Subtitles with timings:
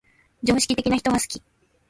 [0.43, 1.43] 常識的な人が好き